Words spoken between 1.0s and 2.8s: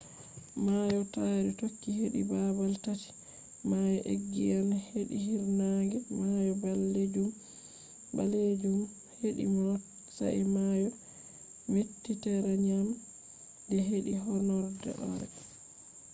taari toki hedi babal